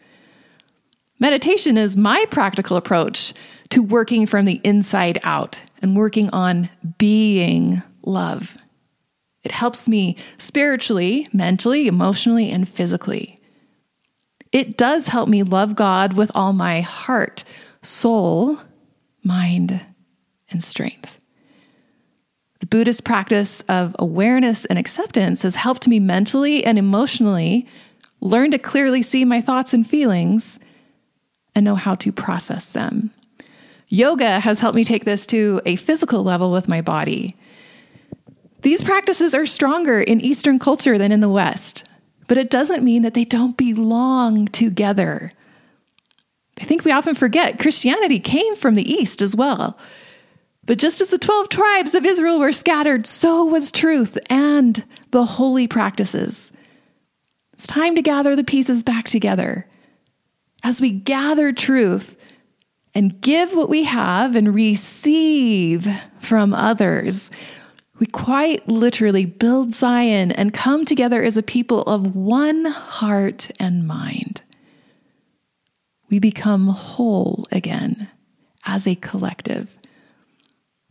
Meditation 1.20 1.78
is 1.78 1.96
my 1.96 2.24
practical 2.32 2.76
approach 2.76 3.32
to 3.68 3.84
working 3.84 4.26
from 4.26 4.46
the 4.46 4.60
inside 4.64 5.20
out 5.22 5.62
and 5.80 5.96
working 5.96 6.28
on 6.30 6.68
being 6.98 7.80
love. 8.02 8.56
It 9.44 9.52
helps 9.52 9.88
me 9.88 10.16
spiritually, 10.38 11.28
mentally, 11.32 11.86
emotionally, 11.86 12.50
and 12.50 12.68
physically. 12.68 13.38
It 14.50 14.76
does 14.76 15.06
help 15.06 15.28
me 15.28 15.44
love 15.44 15.76
God 15.76 16.14
with 16.14 16.32
all 16.34 16.52
my 16.52 16.80
heart, 16.80 17.44
soul, 17.80 18.58
mind, 19.22 19.80
and 20.50 20.64
strength. 20.64 21.21
The 22.62 22.66
Buddhist 22.68 23.02
practice 23.02 23.60
of 23.62 23.96
awareness 23.98 24.66
and 24.66 24.78
acceptance 24.78 25.42
has 25.42 25.56
helped 25.56 25.88
me 25.88 25.98
mentally 25.98 26.64
and 26.64 26.78
emotionally 26.78 27.66
learn 28.20 28.52
to 28.52 28.58
clearly 28.58 29.02
see 29.02 29.24
my 29.24 29.40
thoughts 29.40 29.74
and 29.74 29.84
feelings 29.84 30.60
and 31.56 31.64
know 31.64 31.74
how 31.74 31.96
to 31.96 32.12
process 32.12 32.70
them. 32.70 33.10
Yoga 33.88 34.38
has 34.38 34.60
helped 34.60 34.76
me 34.76 34.84
take 34.84 35.04
this 35.04 35.26
to 35.26 35.60
a 35.66 35.74
physical 35.74 36.22
level 36.22 36.52
with 36.52 36.68
my 36.68 36.80
body. 36.80 37.34
These 38.60 38.84
practices 38.84 39.34
are 39.34 39.44
stronger 39.44 40.00
in 40.00 40.20
Eastern 40.20 40.60
culture 40.60 40.98
than 40.98 41.10
in 41.10 41.18
the 41.18 41.28
West, 41.28 41.82
but 42.28 42.38
it 42.38 42.48
doesn't 42.48 42.84
mean 42.84 43.02
that 43.02 43.14
they 43.14 43.24
don't 43.24 43.56
belong 43.56 44.46
together. 44.46 45.32
I 46.60 46.64
think 46.64 46.84
we 46.84 46.92
often 46.92 47.16
forget 47.16 47.58
Christianity 47.58 48.20
came 48.20 48.54
from 48.54 48.76
the 48.76 48.88
East 48.88 49.20
as 49.20 49.34
well. 49.34 49.76
But 50.64 50.78
just 50.78 51.00
as 51.00 51.10
the 51.10 51.18
12 51.18 51.48
tribes 51.48 51.94
of 51.94 52.04
Israel 52.04 52.38
were 52.38 52.52
scattered, 52.52 53.06
so 53.06 53.44
was 53.44 53.72
truth 53.72 54.16
and 54.26 54.84
the 55.10 55.24
holy 55.24 55.66
practices. 55.66 56.52
It's 57.52 57.66
time 57.66 57.94
to 57.96 58.02
gather 58.02 58.36
the 58.36 58.44
pieces 58.44 58.82
back 58.82 59.06
together 59.08 59.66
as 60.62 60.80
we 60.80 60.90
gather 60.90 61.52
truth 61.52 62.16
and 62.94 63.20
give 63.20 63.52
what 63.54 63.68
we 63.68 63.84
have 63.84 64.36
and 64.36 64.54
receive 64.54 65.88
from 66.20 66.54
others, 66.54 67.30
we 67.98 68.06
quite 68.06 68.68
literally 68.68 69.26
build 69.26 69.74
Zion 69.74 70.32
and 70.32 70.52
come 70.52 70.84
together 70.84 71.22
as 71.22 71.36
a 71.36 71.42
people 71.42 71.82
of 71.82 72.14
one 72.14 72.64
heart 72.66 73.50
and 73.58 73.86
mind. 73.86 74.42
We 76.10 76.18
become 76.18 76.68
whole 76.68 77.46
again 77.50 78.08
as 78.64 78.86
a 78.86 78.94
collective. 78.96 79.78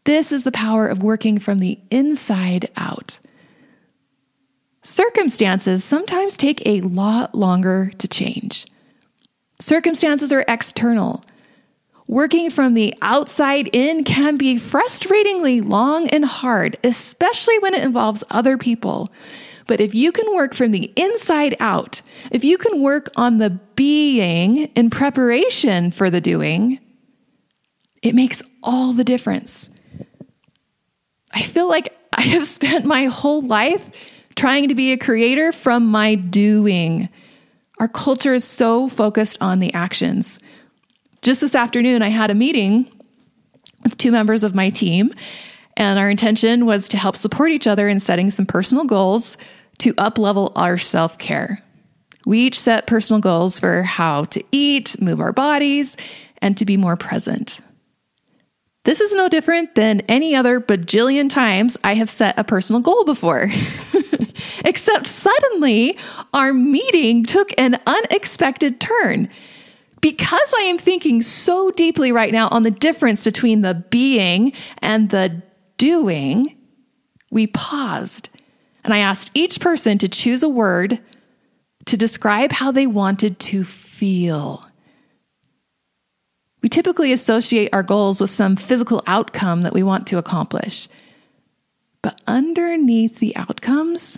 This 0.03 0.31
is 0.31 0.43
the 0.43 0.51
power 0.51 0.87
of 0.87 1.03
working 1.03 1.39
from 1.39 1.59
the 1.59 1.79
inside 1.91 2.69
out. 2.75 3.19
Circumstances 4.83 5.83
sometimes 5.83 6.35
take 6.35 6.65
a 6.65 6.81
lot 6.81 7.35
longer 7.35 7.91
to 7.99 8.07
change. 8.07 8.65
Circumstances 9.59 10.33
are 10.33 10.43
external. 10.47 11.23
Working 12.07 12.49
from 12.49 12.73
the 12.73 12.95
outside 13.01 13.69
in 13.73 14.03
can 14.03 14.37
be 14.37 14.55
frustratingly 14.55 15.63
long 15.63 16.09
and 16.09 16.25
hard, 16.25 16.77
especially 16.83 17.59
when 17.59 17.75
it 17.75 17.83
involves 17.83 18.23
other 18.31 18.57
people. 18.57 19.13
But 19.67 19.79
if 19.79 19.93
you 19.93 20.11
can 20.11 20.33
work 20.35 20.55
from 20.55 20.71
the 20.71 20.91
inside 20.95 21.55
out, 21.59 22.01
if 22.31 22.43
you 22.43 22.57
can 22.57 22.81
work 22.81 23.09
on 23.15 23.37
the 23.37 23.51
being 23.75 24.65
in 24.75 24.89
preparation 24.89 25.91
for 25.91 26.09
the 26.09 26.19
doing, 26.19 26.79
it 28.01 28.15
makes 28.15 28.41
all 28.63 28.93
the 28.93 29.03
difference. 29.03 29.69
I 31.33 31.41
feel 31.41 31.67
like 31.67 31.97
I 32.13 32.21
have 32.21 32.45
spent 32.45 32.85
my 32.85 33.05
whole 33.05 33.41
life 33.41 33.89
trying 34.35 34.69
to 34.69 34.75
be 34.75 34.91
a 34.91 34.97
creator 34.97 35.51
from 35.51 35.87
my 35.87 36.15
doing. 36.15 37.09
Our 37.79 37.87
culture 37.87 38.33
is 38.33 38.43
so 38.43 38.87
focused 38.87 39.37
on 39.41 39.59
the 39.59 39.73
actions. 39.73 40.39
Just 41.21 41.41
this 41.41 41.55
afternoon, 41.55 42.01
I 42.01 42.09
had 42.09 42.31
a 42.31 42.35
meeting 42.35 42.91
with 43.83 43.97
two 43.97 44.11
members 44.11 44.43
of 44.43 44.55
my 44.55 44.69
team, 44.69 45.13
and 45.77 45.99
our 45.99 46.09
intention 46.09 46.65
was 46.65 46.87
to 46.89 46.97
help 46.97 47.15
support 47.15 47.51
each 47.51 47.67
other 47.67 47.87
in 47.87 47.99
setting 47.99 48.29
some 48.29 48.45
personal 48.45 48.83
goals 48.83 49.37
to 49.79 49.93
uplevel 49.95 50.51
our 50.55 50.77
self 50.77 51.17
care. 51.17 51.61
We 52.25 52.39
each 52.39 52.59
set 52.59 52.87
personal 52.87 53.19
goals 53.19 53.59
for 53.59 53.81
how 53.81 54.25
to 54.25 54.43
eat, 54.51 55.01
move 55.01 55.19
our 55.19 55.33
bodies, 55.33 55.97
and 56.41 56.55
to 56.57 56.65
be 56.65 56.77
more 56.77 56.95
present. 56.95 57.59
This 58.83 58.99
is 58.99 59.13
no 59.13 59.29
different 59.29 59.75
than 59.75 60.01
any 60.01 60.35
other 60.35 60.59
bajillion 60.59 61.29
times 61.29 61.77
I 61.83 61.93
have 61.95 62.09
set 62.09 62.37
a 62.37 62.43
personal 62.43 62.81
goal 62.81 63.05
before. 63.05 63.51
Except 64.65 65.07
suddenly, 65.07 65.97
our 66.33 66.53
meeting 66.53 67.23
took 67.25 67.53
an 67.57 67.79
unexpected 67.85 68.79
turn. 68.79 69.29
Because 70.01 70.53
I 70.57 70.63
am 70.63 70.79
thinking 70.79 71.21
so 71.21 71.69
deeply 71.69 72.11
right 72.11 72.31
now 72.31 72.47
on 72.49 72.63
the 72.63 72.71
difference 72.71 73.23
between 73.23 73.61
the 73.61 73.85
being 73.91 74.53
and 74.79 75.11
the 75.11 75.43
doing, 75.77 76.57
we 77.29 77.45
paused 77.45 78.29
and 78.83 78.93
I 78.93 78.99
asked 78.99 79.31
each 79.33 79.59
person 79.59 79.97
to 79.99 80.09
choose 80.09 80.43
a 80.43 80.49
word 80.49 80.99
to 81.85 81.97
describe 81.97 82.51
how 82.51 82.71
they 82.71 82.87
wanted 82.87 83.39
to 83.39 83.63
feel. 83.63 84.65
We 86.61 86.69
typically 86.69 87.11
associate 87.11 87.69
our 87.73 87.83
goals 87.83 88.21
with 88.21 88.29
some 88.29 88.55
physical 88.55 89.03
outcome 89.07 89.63
that 89.63 89.73
we 89.73 89.83
want 89.83 90.07
to 90.07 90.17
accomplish. 90.17 90.87
But 92.01 92.21
underneath 92.27 93.19
the 93.19 93.35
outcomes, 93.35 94.17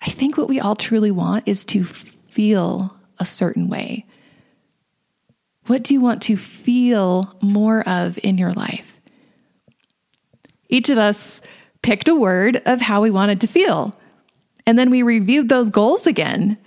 I 0.00 0.10
think 0.10 0.36
what 0.36 0.48
we 0.48 0.60
all 0.60 0.76
truly 0.76 1.10
want 1.10 1.46
is 1.46 1.64
to 1.66 1.84
feel 1.84 2.96
a 3.18 3.26
certain 3.26 3.68
way. 3.68 4.06
What 5.66 5.84
do 5.84 5.94
you 5.94 6.00
want 6.00 6.22
to 6.22 6.36
feel 6.36 7.36
more 7.40 7.86
of 7.88 8.18
in 8.22 8.38
your 8.38 8.52
life? 8.52 9.00
Each 10.68 10.88
of 10.88 10.98
us 10.98 11.40
picked 11.82 12.08
a 12.08 12.14
word 12.14 12.62
of 12.66 12.80
how 12.80 13.02
we 13.02 13.10
wanted 13.10 13.40
to 13.42 13.46
feel. 13.46 13.96
And 14.66 14.78
then 14.78 14.90
we 14.90 15.02
reviewed 15.02 15.48
those 15.48 15.70
goals 15.70 16.06
again. 16.06 16.58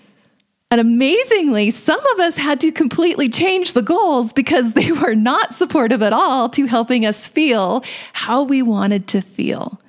And 0.76 0.82
amazingly, 0.82 1.72
some 1.72 2.06
of 2.08 2.20
us 2.20 2.36
had 2.36 2.60
to 2.60 2.70
completely 2.70 3.30
change 3.30 3.72
the 3.72 3.82
goals 3.82 4.34
because 4.34 4.74
they 4.74 4.92
were 4.92 5.16
not 5.16 5.54
supportive 5.54 6.02
at 6.02 6.12
all 6.12 6.50
to 6.50 6.66
helping 6.66 7.06
us 7.06 7.30
feel 7.30 7.82
how 8.12 8.44
we 8.44 8.62
wanted 8.62 9.08
to 9.08 9.22
feel. 9.22 9.80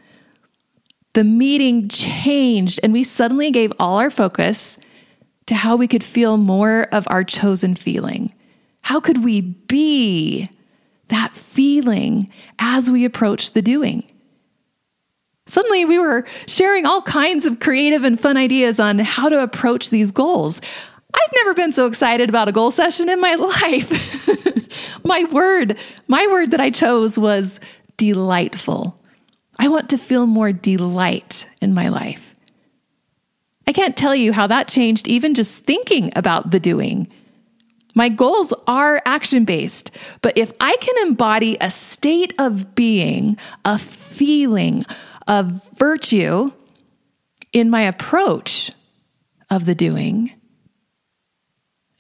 the 1.16 1.25
meeting 1.25 1.88
changed, 1.88 2.79
and 2.83 2.92
we 2.92 3.03
suddenly 3.03 3.51
gave 3.51 3.72
all 3.81 3.99
our 3.99 4.11
focus 4.11 4.77
to 5.46 5.55
how 5.55 5.75
we 5.75 5.88
could 5.88 6.05
feel 6.05 6.37
more 6.37 6.83
of 6.92 7.09
our 7.09 7.25
chosen 7.25 7.75
feeling. 7.75 8.31
How 8.83 9.01
could 9.01 9.25
we 9.25 9.40
be 9.40 10.51
that 11.09 11.33
feeling 11.33 12.31
as 12.59 12.90
we 12.90 13.07
approach 13.07 13.53
the 13.53 13.62
doing? 13.62 14.05
Suddenly, 15.56 15.86
we 15.86 15.98
were 15.98 16.26
sharing 16.46 16.84
all 16.84 17.00
kinds 17.00 17.46
of 17.46 17.60
creative 17.60 18.04
and 18.04 18.20
fun 18.20 18.36
ideas 18.36 18.78
on 18.78 18.98
how 18.98 19.30
to 19.30 19.42
approach 19.42 19.88
these 19.88 20.10
goals. 20.10 20.60
I've 21.14 21.30
never 21.36 21.54
been 21.54 21.72
so 21.72 21.86
excited 21.86 22.28
about 22.28 22.46
a 22.46 22.52
goal 22.52 22.70
session 22.70 23.08
in 23.08 23.18
my 23.22 23.34
life. 23.62 25.02
my 25.02 25.24
word, 25.32 25.78
my 26.08 26.26
word 26.30 26.50
that 26.50 26.60
I 26.60 26.68
chose 26.68 27.18
was 27.18 27.58
delightful. 27.96 29.00
I 29.58 29.68
want 29.68 29.88
to 29.88 29.96
feel 29.96 30.26
more 30.26 30.52
delight 30.52 31.48
in 31.62 31.72
my 31.72 31.88
life. 31.88 32.34
I 33.66 33.72
can't 33.72 33.96
tell 33.96 34.14
you 34.14 34.34
how 34.34 34.46
that 34.48 34.68
changed 34.68 35.08
even 35.08 35.32
just 35.34 35.64
thinking 35.64 36.12
about 36.16 36.50
the 36.50 36.60
doing. 36.60 37.10
My 37.94 38.10
goals 38.10 38.52
are 38.66 39.00
action 39.06 39.46
based, 39.46 39.90
but 40.20 40.36
if 40.36 40.52
I 40.60 40.76
can 40.76 41.08
embody 41.08 41.56
a 41.62 41.70
state 41.70 42.34
of 42.38 42.74
being, 42.74 43.38
a 43.64 43.78
feeling 43.78 44.84
of 45.26 45.62
virtue 45.76 46.52
in 47.52 47.70
my 47.70 47.82
approach 47.82 48.70
of 49.50 49.64
the 49.64 49.74
doing, 49.74 50.32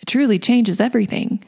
it 0.00 0.06
truly 0.06 0.38
changes 0.38 0.80
everything. 0.80 1.42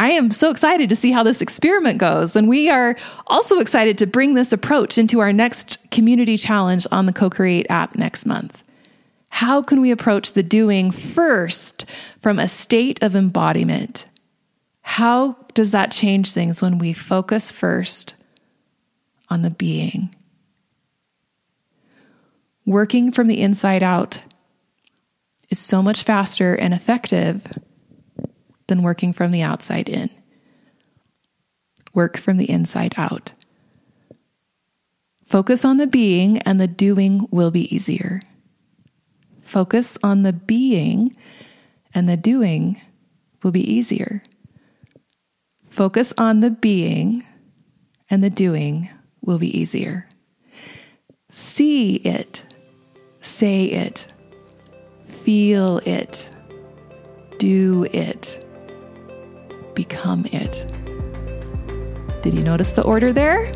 I 0.00 0.12
am 0.12 0.30
so 0.30 0.50
excited 0.50 0.88
to 0.88 0.96
see 0.96 1.10
how 1.10 1.22
this 1.22 1.42
experiment 1.42 1.98
goes. 1.98 2.34
And 2.34 2.48
we 2.48 2.70
are 2.70 2.96
also 3.26 3.60
excited 3.60 3.98
to 3.98 4.06
bring 4.06 4.32
this 4.32 4.50
approach 4.50 4.96
into 4.96 5.20
our 5.20 5.32
next 5.32 5.78
community 5.90 6.38
challenge 6.38 6.86
on 6.90 7.04
the 7.04 7.12
Co 7.12 7.28
Create 7.28 7.66
app 7.68 7.96
next 7.96 8.24
month. 8.24 8.62
How 9.28 9.60
can 9.60 9.80
we 9.82 9.90
approach 9.90 10.32
the 10.32 10.42
doing 10.42 10.90
first 10.90 11.84
from 12.20 12.38
a 12.38 12.48
state 12.48 13.02
of 13.02 13.14
embodiment? 13.14 14.06
How 14.80 15.36
does 15.52 15.72
that 15.72 15.92
change 15.92 16.32
things 16.32 16.62
when 16.62 16.78
we 16.78 16.94
focus 16.94 17.52
first 17.52 18.14
on 19.28 19.42
the 19.42 19.50
being? 19.50 20.14
Working 22.70 23.10
from 23.10 23.26
the 23.26 23.40
inside 23.40 23.82
out 23.82 24.22
is 25.48 25.58
so 25.58 25.82
much 25.82 26.04
faster 26.04 26.54
and 26.54 26.72
effective 26.72 27.44
than 28.68 28.84
working 28.84 29.12
from 29.12 29.32
the 29.32 29.42
outside 29.42 29.88
in. 29.88 30.08
Work 31.94 32.16
from 32.16 32.36
the 32.36 32.48
inside 32.48 32.94
out. 32.96 33.32
Focus 35.24 35.64
on 35.64 35.78
the 35.78 35.88
being, 35.88 36.38
and 36.42 36.60
the 36.60 36.68
doing 36.68 37.26
will 37.32 37.50
be 37.50 37.74
easier. 37.74 38.20
Focus 39.42 39.98
on 40.04 40.22
the 40.22 40.32
being, 40.32 41.16
and 41.92 42.08
the 42.08 42.16
doing 42.16 42.80
will 43.42 43.50
be 43.50 43.68
easier. 43.68 44.22
Focus 45.70 46.14
on 46.16 46.38
the 46.38 46.50
being, 46.50 47.24
and 48.08 48.22
the 48.22 48.30
doing 48.30 48.88
will 49.22 49.40
be 49.40 49.58
easier. 49.58 50.06
See 51.32 51.96
it, 51.96 52.44
say 53.20 53.64
it, 53.64 54.06
feel 55.06 55.78
it, 55.78 56.28
do 57.38 57.86
it 57.92 58.40
become 59.74 60.26
it. 60.26 60.66
Did 62.22 62.34
you 62.34 62.42
notice 62.42 62.72
the 62.72 62.82
order 62.82 63.14
there? 63.14 63.50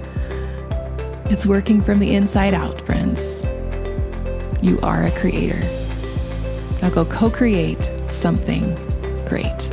It's 1.27 1.47
working 1.47 1.83
from 1.83 1.99
the 1.99 2.15
inside 2.15 2.55
out, 2.55 2.81
friends. 2.87 3.43
You 4.63 4.81
are 4.83 5.05
a 5.05 5.11
creator. 5.11 5.61
Now 6.81 6.89
go 6.89 7.05
co 7.05 7.31
create 7.31 7.91
something 8.09 8.75
great. 9.27 9.69